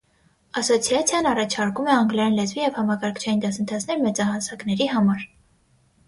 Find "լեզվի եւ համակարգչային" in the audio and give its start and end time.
2.39-3.43